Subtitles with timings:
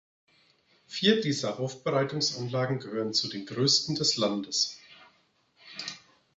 [0.87, 4.79] Vier dieser Aufbereitungsanlagen gehören zu den größten des Landes.